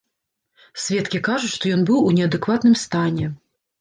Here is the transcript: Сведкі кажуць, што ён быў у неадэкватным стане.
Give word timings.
Сведкі 0.83 1.21
кажуць, 1.29 1.51
што 1.57 1.73
ён 1.75 1.81
быў 1.91 1.99
у 2.07 2.15
неадэкватным 2.21 2.75
стане. 2.89 3.33